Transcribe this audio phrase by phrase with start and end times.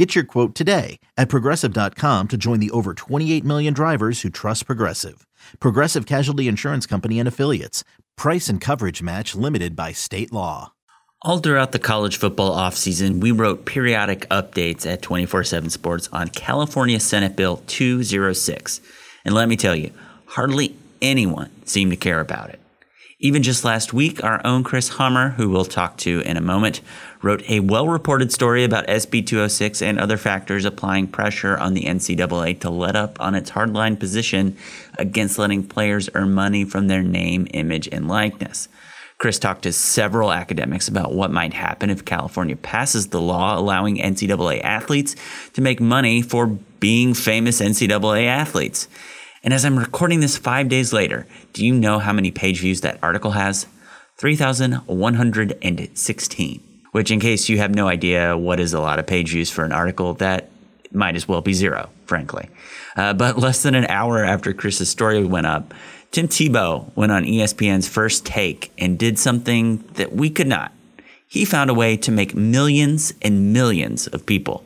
[0.00, 4.64] Get your quote today at progressive.com to join the over 28 million drivers who trust
[4.64, 5.26] Progressive.
[5.60, 7.84] Progressive Casualty Insurance Company and Affiliates.
[8.16, 10.72] Price and coverage match limited by state law.
[11.20, 16.28] All throughout the college football offseason, we wrote periodic updates at 24 7 Sports on
[16.28, 18.80] California Senate Bill 206.
[19.26, 19.90] And let me tell you,
[20.28, 22.58] hardly anyone seemed to care about it.
[23.22, 26.80] Even just last week, our own Chris Hummer, who we'll talk to in a moment,
[27.20, 31.82] wrote a well reported story about SB 206 and other factors applying pressure on the
[31.82, 34.56] NCAA to let up on its hardline position
[34.96, 38.68] against letting players earn money from their name, image, and likeness.
[39.18, 43.98] Chris talked to several academics about what might happen if California passes the law allowing
[43.98, 45.14] NCAA athletes
[45.52, 48.88] to make money for being famous NCAA athletes.
[49.42, 52.82] And as I'm recording this five days later, do you know how many page views
[52.82, 53.66] that article has?
[54.18, 56.62] 3,116.
[56.92, 59.64] Which, in case you have no idea what is a lot of page views for
[59.64, 60.50] an article, that
[60.92, 62.50] might as well be zero, frankly.
[62.96, 65.72] Uh, but less than an hour after Chris's story went up,
[66.10, 70.72] Tim Tebow went on ESPN's first take and did something that we could not.
[71.28, 74.64] He found a way to make millions and millions of people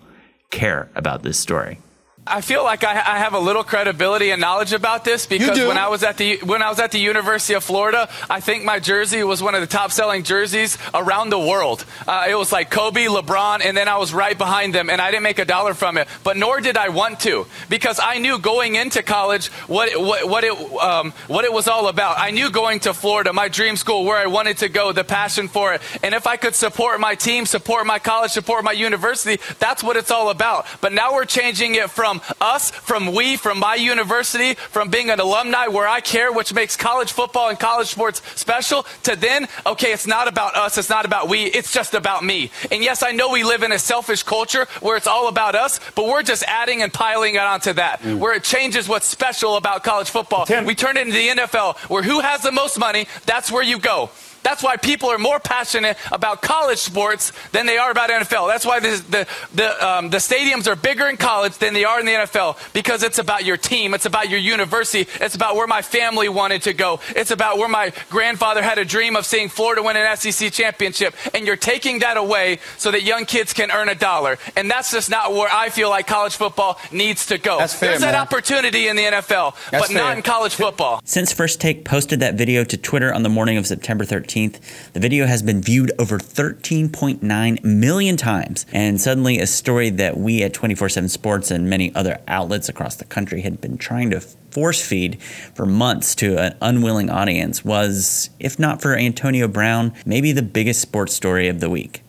[0.50, 1.78] care about this story.
[2.26, 5.76] I feel like I, I, have a little credibility and knowledge about this because when
[5.76, 8.78] I was at the when I was at the University of Florida, I think my
[8.78, 11.84] jersey was one of the top selling jerseys around the world.
[12.08, 15.10] Uh, it was like Kobe, LeBron, and then I was right behind them, and I
[15.10, 16.08] didn't make a dollar from it.
[16.22, 20.44] But nor did I want to because I knew going into college what what, what
[20.44, 22.18] it um, what it was all about.
[22.18, 25.46] I knew going to Florida, my dream school, where I wanted to go, the passion
[25.46, 29.42] for it, and if I could support my team, support my college, support my university,
[29.58, 30.64] that's what it's all about.
[30.80, 35.10] But now we're changing it from from us, from we, from my university, from being
[35.10, 39.48] an alumni where I care, which makes college football and college sports special, to then,
[39.66, 42.50] okay, it's not about us, it's not about we, it's just about me.
[42.70, 45.80] And yes, I know we live in a selfish culture where it's all about us,
[45.94, 48.18] but we're just adding and piling it onto that, mm.
[48.18, 50.46] where it changes what's special about college football.
[50.46, 50.64] Tim.
[50.64, 53.78] We turn it into the NFL, where who has the most money, that's where you
[53.78, 54.10] go.
[54.44, 58.46] That's why people are more passionate about college sports than they are about NFL.
[58.48, 61.98] That's why the, the, the, um, the stadiums are bigger in college than they are
[61.98, 63.94] in the NFL because it's about your team.
[63.94, 65.10] It's about your university.
[65.20, 67.00] It's about where my family wanted to go.
[67.16, 71.14] It's about where my grandfather had a dream of seeing Florida win an SEC championship.
[71.32, 74.36] And you're taking that away so that young kids can earn a dollar.
[74.56, 77.58] And that's just not where I feel like college football needs to go.
[77.58, 78.12] That's fair, There's man.
[78.12, 80.02] that opportunity in the NFL, that's but fair.
[80.02, 81.00] not in college football.
[81.04, 84.92] Since First Take posted that video to Twitter on the morning of September 13th, 13th.
[84.92, 90.42] The video has been viewed over 13.9 million times, and suddenly a story that we
[90.42, 94.20] at 24 7 Sports and many other outlets across the country had been trying to
[94.20, 95.20] force feed
[95.54, 100.80] for months to an unwilling audience was, if not for Antonio Brown, maybe the biggest
[100.80, 102.02] sports story of the week.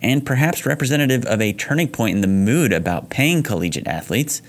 [0.00, 4.42] And perhaps representative of a turning point in the mood about paying collegiate athletes,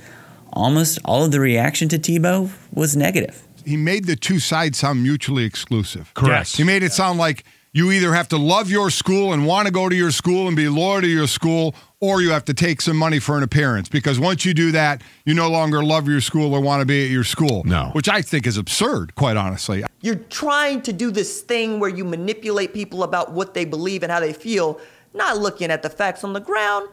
[0.53, 5.03] almost all of the reaction to Tebow was negative he made the two sides sound
[5.03, 6.14] mutually exclusive.
[6.14, 6.56] Correct.
[6.56, 9.72] He made it sound like you either have to love your school and want to
[9.72, 12.81] go to your school and be loyal to your school, or you have to take
[12.81, 13.90] some money for an appearance.
[13.90, 17.06] Because once you do that, you no longer love your school or want to be
[17.06, 17.64] at your school.
[17.66, 17.90] No.
[17.94, 19.84] Which I think is absurd, quite honestly.
[20.02, 24.12] You're trying to do this thing where you manipulate people about what they believe and
[24.12, 24.80] how they feel,
[25.14, 26.90] not looking at the facts on the ground.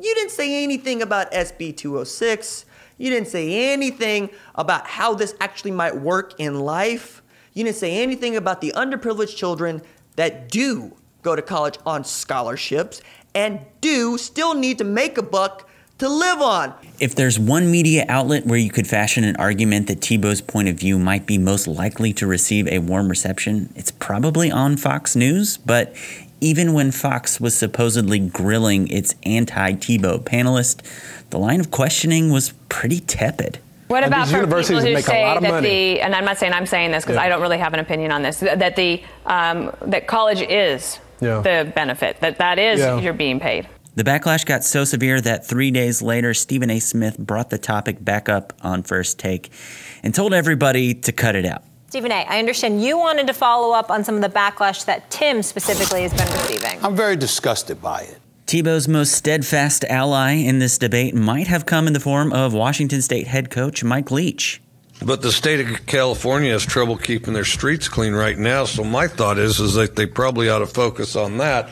[0.00, 2.66] You didn't say anything about SB 206.
[2.98, 7.22] You didn't say anything about how this actually might work in life.
[7.52, 9.82] You didn't say anything about the underprivileged children
[10.16, 13.02] that do go to college on scholarships
[13.34, 15.68] and do still need to make a buck
[15.98, 16.74] to live on.
[16.98, 20.76] If there's one media outlet where you could fashion an argument that Tebow's point of
[20.76, 25.56] view might be most likely to receive a warm reception, it's probably on Fox News.
[25.56, 25.94] But
[26.40, 30.80] even when Fox was supposedly grilling its anti Tebow panelist,
[31.30, 33.58] the line of questioning was pretty tepid.
[33.88, 35.68] What about for people who say that money.
[35.68, 37.22] the and I'm not saying I'm saying this because yeah.
[37.22, 41.40] I don't really have an opinion on this that the um, that college is yeah.
[41.40, 42.98] the benefit that that is yeah.
[42.98, 43.68] you're being paid.
[43.96, 46.80] The backlash got so severe that three days later, Stephen A.
[46.80, 49.52] Smith brought the topic back up on First Take
[50.02, 51.62] and told everybody to cut it out.
[51.94, 55.08] Stephen A., I understand you wanted to follow up on some of the backlash that
[55.12, 56.84] Tim specifically has been receiving.
[56.84, 58.18] I'm very disgusted by it.
[58.48, 63.00] Tebow's most steadfast ally in this debate might have come in the form of Washington
[63.00, 64.60] State head coach Mike Leach.
[65.06, 68.64] But the state of California has trouble keeping their streets clean right now.
[68.64, 71.70] So my thought is, is that they probably ought to focus on that.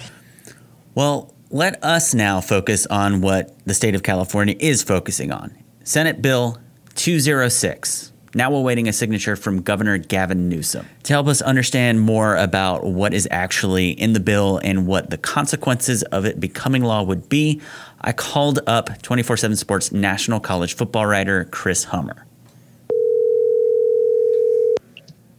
[0.94, 5.52] Well, let us now focus on what the state of California is focusing on.
[5.82, 6.58] Senate Bill
[6.94, 10.86] 206 now we're awaiting a signature from Governor Gavin Newsom.
[11.04, 15.18] To help us understand more about what is actually in the bill and what the
[15.18, 17.60] consequences of it becoming law would be,
[18.00, 22.26] I called up 24 7 Sports national college football writer Chris Hummer.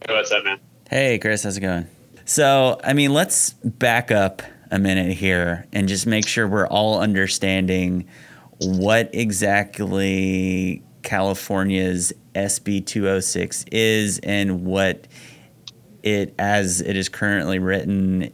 [0.06, 0.60] Hey, what's up, man?
[0.88, 1.86] Hey, Chris, how's it going?
[2.26, 7.00] So, I mean, let's back up a minute here and just make sure we're all
[7.00, 8.06] understanding
[8.60, 15.06] what exactly California's SB 206 is and what
[16.02, 18.32] it, as it is currently written,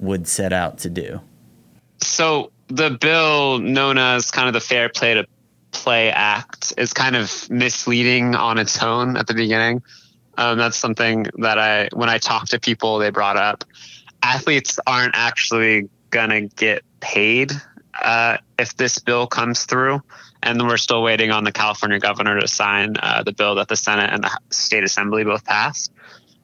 [0.00, 1.20] would set out to do.
[2.02, 5.26] So, the bill known as kind of the Fair Pay to
[5.72, 9.82] Play Act is kind of misleading on its own at the beginning.
[10.38, 13.64] Um, that's something that I, when I talk to people, they brought up.
[14.22, 17.52] Athletes aren't actually gonna get paid
[18.02, 20.00] uh, if this bill comes through
[20.42, 23.76] and we're still waiting on the California governor to sign uh, the bill that the
[23.76, 25.92] Senate and the state assembly both passed.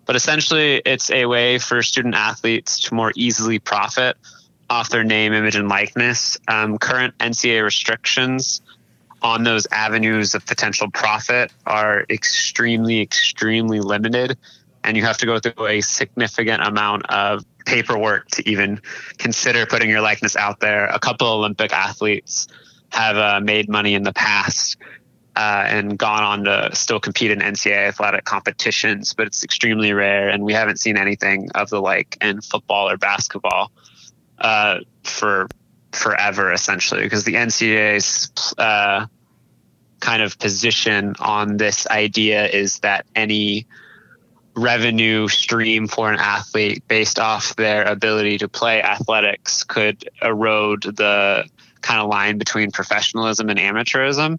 [0.06, 4.16] But essentially, it's a way for student athletes to more easily profit
[4.70, 6.38] off their name, image, and likeness.
[6.48, 8.62] Um, current NCAA restrictions
[9.20, 14.38] on those avenues of potential profit are extremely, extremely limited.
[14.84, 18.80] And you have to go through a significant amount of paperwork to even
[19.18, 20.86] consider putting your likeness out there.
[20.86, 22.48] A couple Olympic athletes
[22.90, 24.76] have uh, made money in the past
[25.36, 30.28] uh, and gone on to still compete in NCAA athletic competitions, but it's extremely rare,
[30.28, 33.70] and we haven't seen anything of the like in football or basketball
[34.38, 35.46] uh, for
[35.92, 39.06] forever, essentially, because the NCAA's uh,
[40.00, 43.66] kind of position on this idea is that any
[44.56, 51.48] revenue stream for an athlete based off their ability to play athletics could erode the
[51.88, 54.38] kind of line between professionalism and amateurism.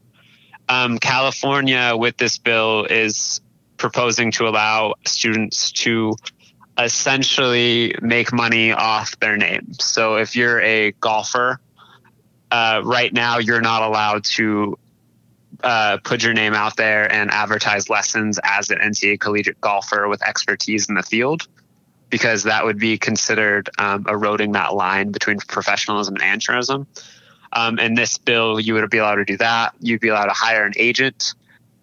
[0.70, 3.42] Um, California, with this bill, is
[3.78, 6.14] proposing to allow students to
[6.78, 9.74] essentially make money off their name.
[9.74, 11.60] So if you're a golfer,
[12.52, 14.78] uh, right now you're not allowed to
[15.64, 20.22] uh, put your name out there and advertise lessons as an NCAA collegiate golfer with
[20.22, 21.48] expertise in the field,
[22.12, 26.86] because that would be considered um, eroding that line between professionalism and amateurism.
[27.54, 29.74] Um, in this bill, you would be allowed to do that.
[29.80, 31.34] You'd be allowed to hire an agent,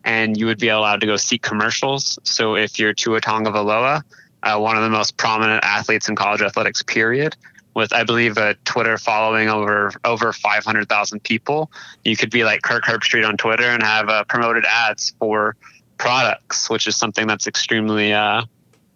[0.04, 2.18] and you would be allowed to go seek commercials.
[2.22, 4.02] So if you're Tua Tagovailoa,
[4.42, 7.36] uh, one of the most prominent athletes in college athletics, period,
[7.74, 11.70] with I believe a Twitter following over over 500,000 people,
[12.04, 15.56] you could be like Kirk Herbstreit on Twitter and have uh, promoted ads for
[15.98, 18.42] products, which is something that's extremely, uh,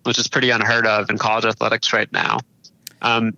[0.05, 2.39] which is pretty unheard of in college athletics right now.
[3.03, 3.35] Um,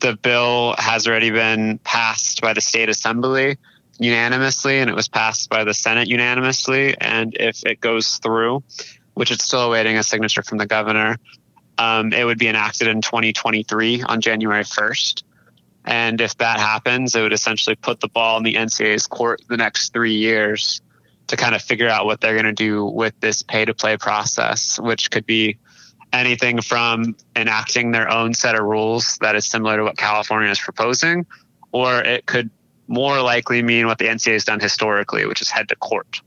[0.00, 3.58] the bill has already been passed by the state assembly
[3.98, 6.96] unanimously, and it was passed by the Senate unanimously.
[6.98, 8.62] And if it goes through,
[9.14, 11.18] which it's still awaiting a signature from the governor,
[11.78, 15.22] um, it would be enacted in 2023 on January 1st.
[15.84, 19.56] And if that happens, it would essentially put the ball in the NCAA's court the
[19.56, 20.80] next three years
[21.26, 23.96] to kind of figure out what they're going to do with this pay to play
[23.96, 25.58] process, which could be
[26.12, 30.60] anything from enacting their own set of rules that is similar to what California is
[30.60, 31.26] proposing,
[31.72, 32.50] or it could
[32.88, 36.20] more likely mean what the NCAA has done historically, which is head to court.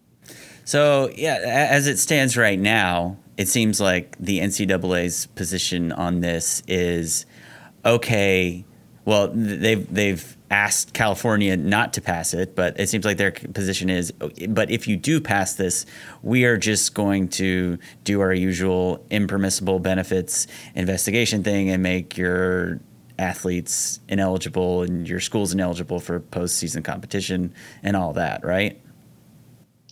[0.64, 6.64] So, yeah, as it stands right now, it seems like the NCAA's position on this
[6.68, 7.26] is
[7.86, 8.66] okay.
[9.04, 13.90] Well, they've they've asked California not to pass it, but it seems like their position
[13.90, 15.86] is, but if you do pass this,
[16.22, 22.80] we are just going to do our usual impermissible benefits investigation thing and make your
[23.18, 28.80] athletes ineligible and your schools ineligible for postseason competition and all that, right?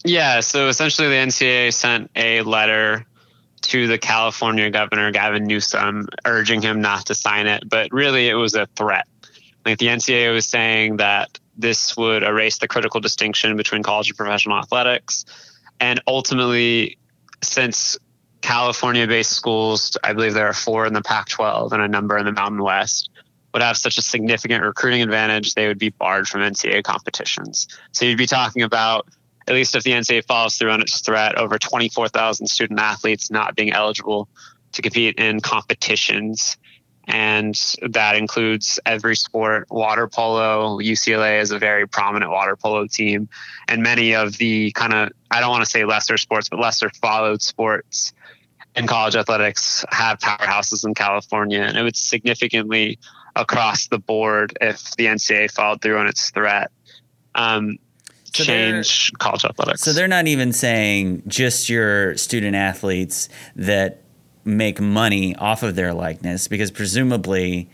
[0.04, 0.42] Yeah.
[0.42, 3.06] So essentially, the NCAA sent a letter
[3.62, 8.34] to the California governor, Gavin Newsom, urging him not to sign it, but really it
[8.34, 9.08] was a threat.
[9.66, 14.18] Like the NCAA was saying that this would erase the critical distinction between college and
[14.18, 15.26] professional athletics.
[15.80, 16.98] And ultimately,
[17.42, 17.98] since
[18.42, 22.18] California based schools, I believe there are four in the Pac 12 and a number
[22.18, 23.10] in the Mountain West,
[23.54, 27.68] would have such a significant recruiting advantage, they would be barred from NCAA competitions.
[27.92, 29.08] So you'd be talking about,
[29.48, 33.56] at least if the NCAA follows through on its threat, over 24,000 student athletes not
[33.56, 34.28] being eligible
[34.72, 36.58] to compete in competitions
[37.08, 37.56] and
[37.90, 39.68] that includes every sport.
[39.70, 43.30] Water polo, UCLA is a very prominent water polo team,
[43.68, 46.90] and many of the kind of I don't want to say lesser sports, but lesser
[47.02, 48.14] followed sports
[48.76, 53.00] in college athletics have powerhouses in California, and it would significantly
[53.36, 56.72] across the board if the NCAA followed through on its threat.
[57.36, 57.78] Um,
[58.26, 59.82] so change college athletics.
[59.82, 64.03] So they're not even saying just your student athletes that
[64.46, 67.70] make money off of their likeness because presumably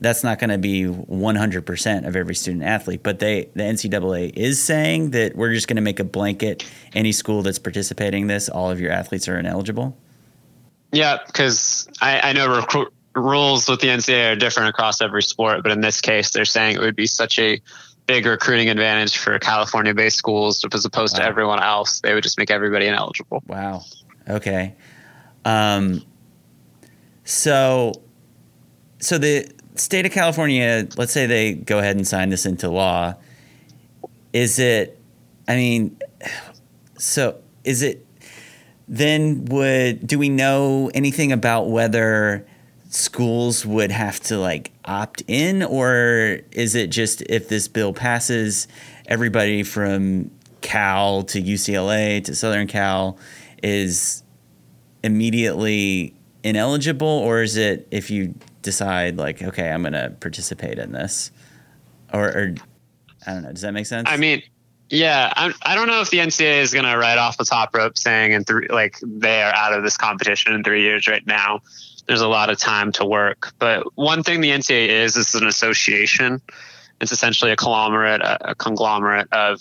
[0.00, 4.62] that's not going to be 100% of every student athlete but they the ncaa is
[4.62, 8.48] saying that we're just going to make a blanket any school that's participating in this
[8.48, 9.96] all of your athletes are ineligible?
[10.92, 15.62] Yeah because I, I, know recruit rules with the ncaa are different across every sport
[15.62, 17.60] but in this case they're saying it would be such a
[18.06, 21.20] big recruiting advantage for california based schools as opposed wow.
[21.20, 23.42] to everyone else they would just make everybody ineligible.
[23.46, 23.84] Wow.
[24.28, 24.74] Okay.
[25.44, 26.02] Um,
[27.30, 27.92] so,
[28.98, 33.14] so the state of California, let's say they go ahead and sign this into law.
[34.32, 35.00] Is it?
[35.46, 35.96] I mean,
[36.98, 38.04] so is it?
[38.88, 42.44] Then would do we know anything about whether
[42.88, 48.66] schools would have to like opt in, or is it just if this bill passes,
[49.06, 50.32] everybody from
[50.62, 53.18] Cal to UCLA to Southern Cal
[53.62, 54.24] is
[55.04, 60.92] immediately ineligible, or is it if you decide like, okay, I'm going to participate in
[60.92, 61.30] this,
[62.12, 62.54] or, or
[63.26, 63.52] I don't know.
[63.52, 64.08] Does that make sense?
[64.10, 64.42] I mean,
[64.88, 67.74] yeah, I'm, I don't know if the NCAA is going to write off the top
[67.74, 71.24] rope saying in three, like they are out of this competition in three years right
[71.26, 71.60] now.
[72.06, 73.52] There's a lot of time to work.
[73.58, 76.40] But one thing the NCAA is, is an association.
[77.00, 79.60] It's essentially a conglomerate, a, a conglomerate of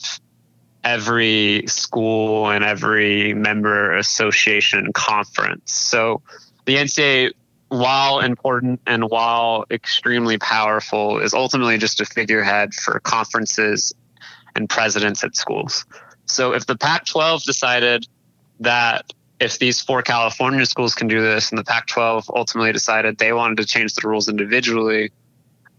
[0.83, 5.73] every school and every member association conference.
[5.73, 6.21] So
[6.69, 7.31] the NCAA,
[7.69, 13.91] while important and while extremely powerful, is ultimately just a figurehead for conferences
[14.55, 15.83] and presidents at schools.
[16.25, 18.05] So if the Pac 12 decided
[18.59, 23.17] that if these four California schools can do this and the Pac 12 ultimately decided
[23.17, 25.11] they wanted to change the rules individually,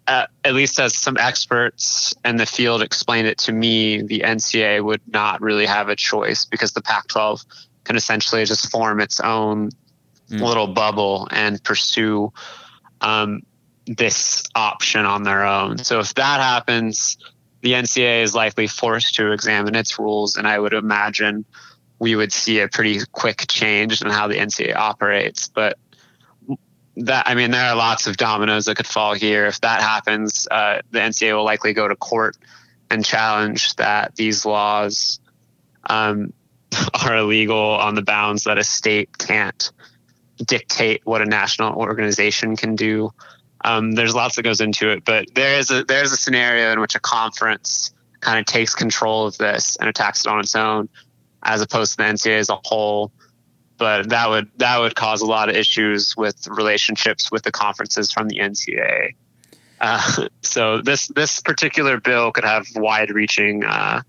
[0.09, 5.03] at least as some experts in the field explained it to me, the NCAA would
[5.07, 7.43] not really have a choice because the Pac 12
[7.85, 9.71] can essentially just form its own
[10.31, 10.41] mm.
[10.41, 12.33] little bubble and pursue
[13.01, 13.43] um,
[13.87, 15.79] this option on their own.
[15.79, 17.19] So if that happens,
[17.63, 21.45] the NCAA is likely forced to examine its rules, and I would imagine
[21.99, 25.49] we would see a pretty quick change in how the NCAA operates.
[25.49, 25.79] But
[26.97, 29.47] that I mean, there are lots of dominoes that could fall here.
[29.47, 32.37] If that happens, uh, the NCAA will likely go to court
[32.91, 35.21] and challenge that these laws
[35.85, 36.33] um,
[37.03, 39.73] are illegal on the bounds that a state can't
[40.45, 43.13] dictate what a national organization can do.
[43.65, 46.81] Um, there's lots that goes into it, but there is a there's a scenario in
[46.81, 50.89] which a conference kind of takes control of this and attacks it on its own,
[51.43, 53.13] as opposed to the NCAA as a whole.
[53.77, 58.13] But that would that would cause a lot of issues with relationships with the conferences
[58.13, 59.15] from the NCAA.
[59.81, 64.03] Uh, so this this particular bill could have wide-reaching uh,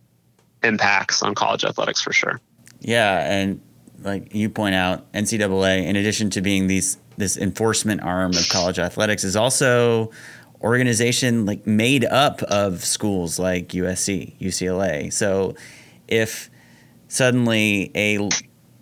[0.63, 2.39] impacts on college athletics for sure.
[2.79, 3.61] Yeah, and
[4.03, 8.79] like you point out, NCAA, in addition to being these this enforcement arm of college
[8.79, 10.11] athletics, is also
[10.61, 15.11] organization like made up of schools like USC, UCLA.
[15.11, 15.55] So
[16.07, 16.49] if
[17.07, 18.29] suddenly a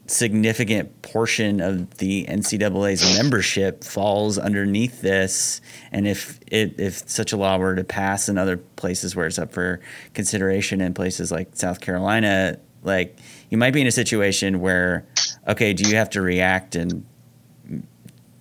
[0.07, 5.61] significant portion of the NCAA's membership falls underneath this,
[5.91, 9.39] and if it, if such a law were to pass in other places where it's
[9.39, 9.79] up for
[10.13, 13.17] consideration in places like South Carolina, like
[13.49, 15.05] you might be in a situation where,
[15.47, 17.05] okay, do you have to react and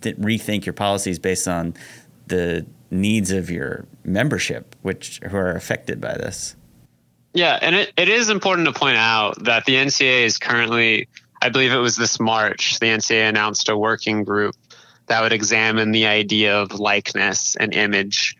[0.02, 1.74] th- rethink your policies based on
[2.26, 6.56] the needs of your membership, which who are affected by this?
[7.34, 11.08] Yeah, and it, it is important to point out that the NCAA is currently,
[11.42, 14.54] I believe it was this March, the NCAA announced a working group
[15.06, 18.36] that would examine the idea of likeness and image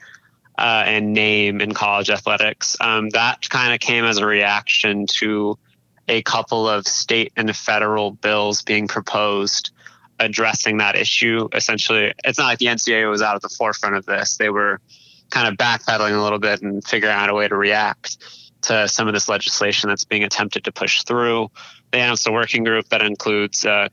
[0.58, 2.76] uh, and name in college athletics.
[2.80, 5.58] Um, that kind of came as a reaction to
[6.08, 9.70] a couple of state and federal bills being proposed
[10.18, 11.48] addressing that issue.
[11.52, 14.36] Essentially, it's not like the NCAA was out at the forefront of this.
[14.36, 14.80] They were
[15.30, 18.18] kind of backpedaling a little bit and figuring out a way to react
[18.62, 21.48] to some of this legislation that's being attempted to push through.
[21.92, 23.88] They announced a working group that includes uh,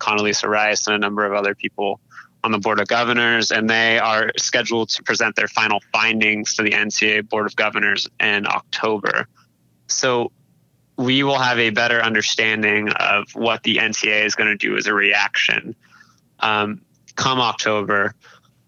[0.45, 1.99] Rice and a number of other people
[2.43, 6.63] on the Board of Governors, and they are scheduled to present their final findings to
[6.63, 9.27] the NCAA Board of Governors in October.
[9.87, 10.31] So
[10.97, 14.87] we will have a better understanding of what the NCAA is going to do as
[14.87, 15.75] a reaction
[16.39, 16.81] um,
[17.15, 18.13] come October.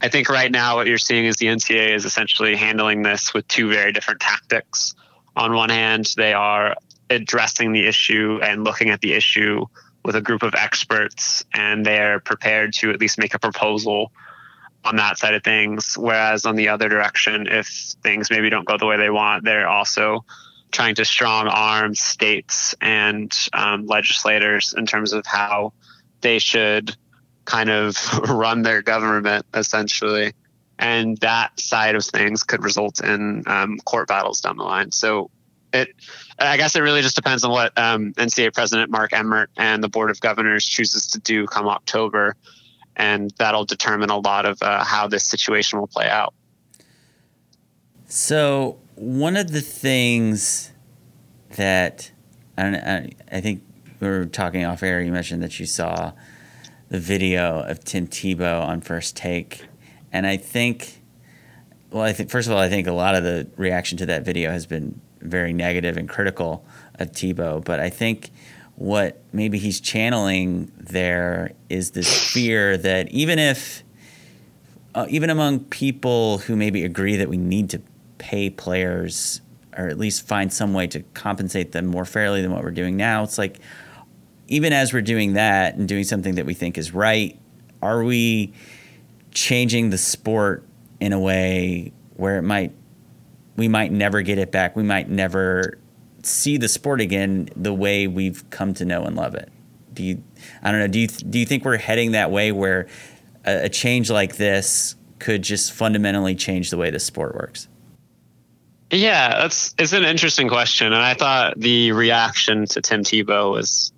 [0.01, 3.47] I think right now what you're seeing is the NCAA is essentially handling this with
[3.47, 4.95] two very different tactics.
[5.35, 6.75] On one hand, they are
[7.09, 9.65] addressing the issue and looking at the issue
[10.03, 14.11] with a group of experts, and they're prepared to at least make a proposal
[14.85, 15.97] on that side of things.
[15.97, 17.67] Whereas on the other direction, if
[18.03, 20.23] things maybe don't go the way they want, they're also
[20.71, 25.73] trying to strong arm states and um, legislators in terms of how
[26.21, 26.95] they should
[27.45, 27.97] kind of
[28.29, 30.33] run their government essentially.
[30.79, 34.91] And that side of things could result in um, court battles down the line.
[34.91, 35.31] So
[35.73, 35.89] it,
[36.39, 39.89] I guess it really just depends on what um, NCAA President Mark Emmert and the
[39.89, 42.35] Board of Governors chooses to do come October,
[42.95, 46.33] and that'll determine a lot of uh, how this situation will play out.
[48.07, 50.71] So one of the things
[51.55, 52.11] that
[52.57, 53.63] I, I think
[53.99, 55.01] we were talking off air.
[55.01, 56.13] You mentioned that you saw
[56.89, 59.65] the video of Tim Tebow on First Take,
[60.11, 61.03] and I think,
[61.91, 64.23] well, I think first of all, I think a lot of the reaction to that
[64.23, 68.31] video has been very negative and critical of Tebow, but I think
[68.75, 73.83] what maybe he's channeling there is this fear that even if
[74.95, 77.81] uh, even among people who maybe agree that we need to
[78.17, 79.41] pay players
[79.77, 82.97] or at least find some way to compensate them more fairly than what we're doing
[82.97, 83.59] now it's like
[84.47, 87.39] even as we're doing that and doing something that we think is right
[87.81, 88.53] are we
[89.31, 90.63] changing the sport
[90.99, 92.71] in a way where it might
[93.57, 94.75] we might never get it back.
[94.75, 95.79] We might never
[96.23, 99.51] see the sport again the way we've come to know and love it.
[99.93, 100.23] Do you?
[100.61, 100.87] I don't know.
[100.87, 102.87] Do you do you think we're heading that way where
[103.45, 107.67] a, a change like this could just fundamentally change the way the sport works?
[108.89, 113.91] Yeah, that's it's an interesting question, and I thought the reaction to Tim Tebow was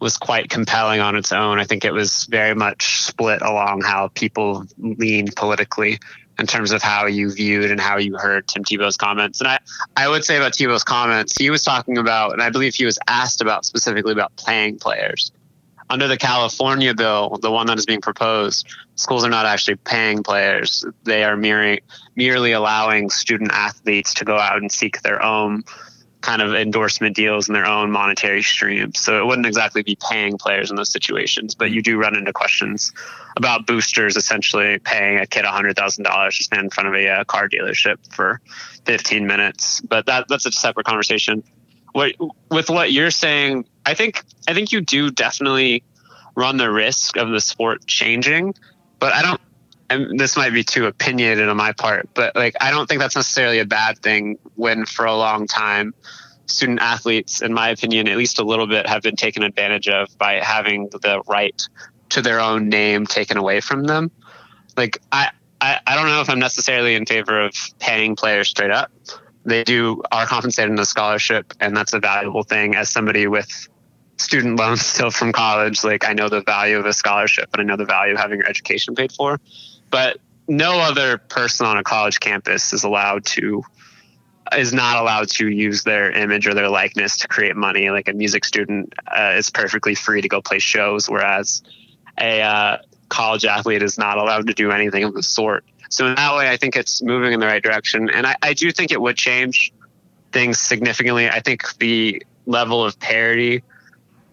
[0.00, 1.58] was quite compelling on its own.
[1.58, 5.98] I think it was very much split along how people leaned politically
[6.38, 9.40] in terms of how you viewed and how you heard Tim Tebow's comments.
[9.40, 9.58] And I,
[9.96, 12.98] I would say about Tebow's comments, he was talking about, and I believe he was
[13.06, 15.30] asked about specifically about playing players.
[15.92, 20.22] Under the California bill, the one that is being proposed, schools are not actually paying
[20.22, 20.86] players.
[21.04, 21.82] They are merely,
[22.16, 25.64] merely allowing student athletes to go out and seek their own
[26.22, 29.00] kind of endorsement deals and their own monetary streams.
[29.00, 32.32] So it wouldn't exactly be paying players in those situations, but you do run into
[32.32, 32.90] questions
[33.36, 37.24] about boosters essentially paying a kid $100,000 to stand in front of a, a uh,
[37.24, 38.40] car dealership for
[38.86, 39.82] 15 minutes.
[39.82, 41.42] But that that's a separate conversation.
[41.92, 42.12] What,
[42.50, 45.84] with what you're saying, I think I think you do definitely
[46.34, 48.54] run the risk of the sport changing,
[48.98, 49.40] but I don't
[49.90, 53.16] and this might be too opinionated on my part, but like I don't think that's
[53.16, 55.94] necessarily a bad thing when for a long time
[56.46, 60.16] student athletes, in my opinion, at least a little bit, have been taken advantage of
[60.18, 61.60] by having the right
[62.10, 64.10] to their own name taken away from them.
[64.76, 68.70] Like I, I, I don't know if I'm necessarily in favor of paying players straight
[68.70, 68.90] up.
[69.44, 72.76] They do are compensated in a scholarship, and that's a valuable thing.
[72.76, 73.68] As somebody with
[74.22, 77.64] student loans still from college, like I know the value of a scholarship, and I
[77.64, 79.38] know the value of having your education paid for
[79.92, 83.62] but no other person on a college campus is allowed to
[84.56, 87.90] is not allowed to use their image or their likeness to create money.
[87.90, 91.62] Like a music student uh, is perfectly free to go play shows, whereas
[92.18, 95.64] a uh, college athlete is not allowed to do anything of the sort.
[95.90, 98.54] So in that way, I think it's moving in the right direction, and I, I
[98.54, 99.72] do think it would change
[100.32, 101.28] things significantly.
[101.28, 103.62] I think the level of parity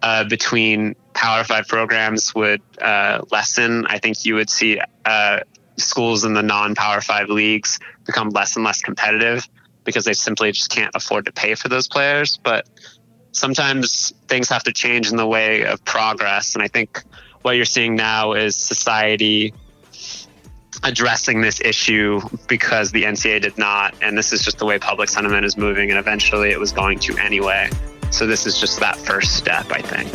[0.02, 3.86] uh, between Power Five programs would uh, lessen.
[3.86, 5.40] I think you would see uh,
[5.76, 9.48] schools in the non Power Five leagues become less and less competitive
[9.84, 12.38] because they simply just can't afford to pay for those players.
[12.38, 12.68] But
[13.32, 16.54] sometimes things have to change in the way of progress.
[16.54, 17.02] And I think
[17.42, 19.54] what you're seeing now is society
[20.82, 23.94] addressing this issue because the NCAA did not.
[24.00, 25.90] And this is just the way public sentiment is moving.
[25.90, 27.70] And eventually it was going to anyway.
[28.10, 30.12] So this is just that first step, I think.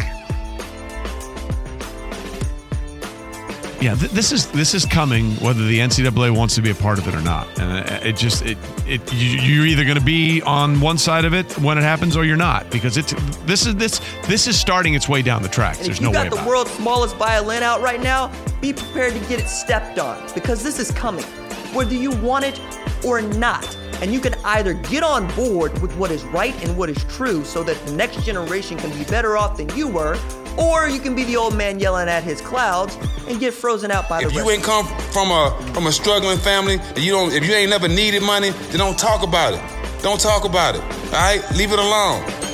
[3.86, 6.98] yeah, th- this is this is coming whether the NCAA wants to be a part
[6.98, 10.42] of it or not, and uh, it just it it you're either going to be
[10.42, 13.76] on one side of it when it happens or you're not because it's this is
[13.76, 15.78] this this is starting its way down the tracks.
[15.78, 19.14] And There's if you no got the world's smallest violin out right now, be prepared
[19.14, 21.24] to get it stepped on because this is coming,
[21.74, 22.60] whether you want it
[23.06, 23.78] or not.
[24.02, 27.44] And you can either get on board with what is right and what is true
[27.44, 30.18] so that the next generation can be better off than you were,
[30.58, 34.08] or you can be the old man yelling at his clouds and get frozen out
[34.08, 37.12] by if the If you ain't come from a from a struggling family, and you
[37.12, 39.62] don't if you ain't never needed money, then don't talk about it.
[40.02, 40.82] Don't talk about it.
[40.82, 41.42] All right?
[41.56, 42.45] Leave it alone.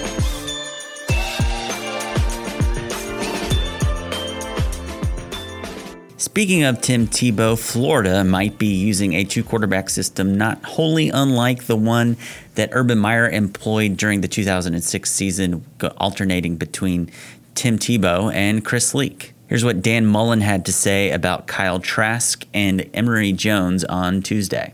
[6.31, 11.65] Speaking of Tim Tebow, Florida might be using a two quarterback system not wholly unlike
[11.65, 12.15] the one
[12.55, 15.65] that Urban Meyer employed during the 2006 season,
[15.97, 17.11] alternating between
[17.53, 19.33] Tim Tebow and Chris Leak.
[19.47, 24.73] Here's what Dan Mullen had to say about Kyle Trask and Emory Jones on Tuesday.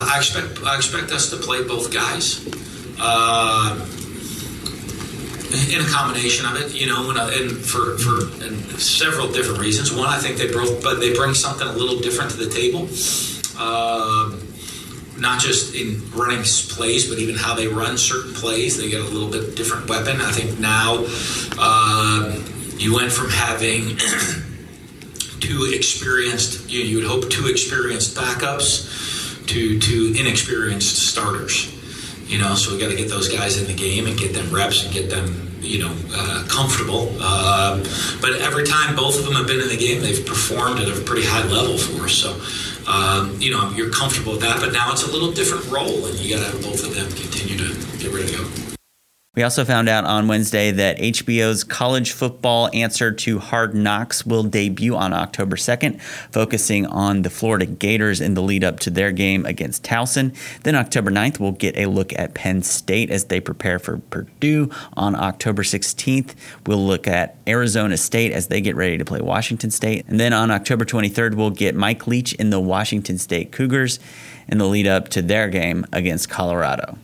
[0.00, 2.40] I expect I expect us to play both guys.
[2.98, 3.86] Uh,
[5.72, 9.92] in a combination of it, you know, and, and for for and several different reasons.
[9.92, 12.88] One, I think they both, but they bring something a little different to the table.
[13.58, 14.36] Uh,
[15.18, 18.76] not just in running plays, but even how they run certain plays.
[18.76, 20.20] They get a little bit different weapon.
[20.20, 21.04] I think now
[21.58, 22.38] uh,
[22.76, 23.96] you went from having
[25.40, 31.72] two experienced, you, you would hope two experienced backups to to inexperienced starters.
[32.26, 34.52] You know, so we got to get those guys in the game and get them
[34.52, 37.14] reps and get them, you know, uh, comfortable.
[37.20, 37.78] Uh,
[38.20, 41.00] but every time both of them have been in the game, they've performed at a
[41.02, 42.14] pretty high level for us.
[42.14, 42.34] So,
[42.90, 44.60] um, you know, you're comfortable with that.
[44.60, 47.06] But now it's a little different role, and you got to have both of them
[47.12, 48.65] continue to get ready to go.
[49.36, 54.42] We also found out on Wednesday that HBO's college football answer to Hard Knocks will
[54.42, 59.12] debut on October 2nd, focusing on the Florida Gators in the lead up to their
[59.12, 60.34] game against Towson.
[60.62, 64.70] Then October 9th, we'll get a look at Penn State as they prepare for Purdue.
[64.96, 66.34] On October 16th,
[66.66, 70.06] we'll look at Arizona State as they get ready to play Washington State.
[70.08, 73.98] And then on October 23rd, we'll get Mike Leach in the Washington State Cougars
[74.48, 76.96] in the lead up to their game against Colorado.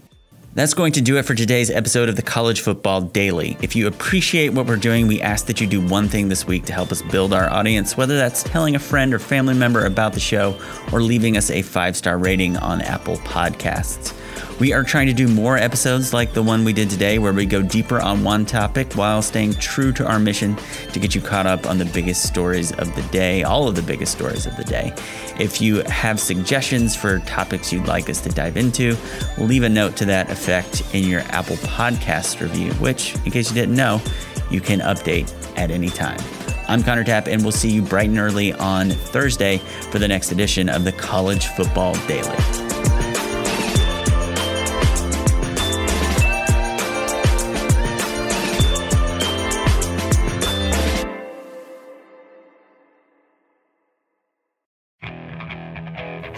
[0.54, 3.56] That's going to do it for today's episode of the College Football Daily.
[3.62, 6.66] If you appreciate what we're doing, we ask that you do one thing this week
[6.66, 10.12] to help us build our audience, whether that's telling a friend or family member about
[10.12, 10.60] the show
[10.92, 14.14] or leaving us a five star rating on Apple Podcasts.
[14.61, 17.46] We are trying to do more episodes like the one we did today, where we
[17.46, 20.57] go deeper on one topic while staying true to our mission
[20.92, 23.83] to get you caught up on the biggest stories of the day, all of the
[23.83, 24.92] biggest stories of the day.
[25.38, 28.96] If you have suggestions for topics you'd like us to dive into,
[29.38, 33.55] leave a note to that effect in your Apple Podcast review, which, in case you
[33.55, 34.00] didn't know,
[34.50, 36.20] you can update at any time.
[36.68, 39.59] I'm Connor Tapp, and we'll see you bright and early on Thursday
[39.90, 42.62] for the next edition of the College Football Daily.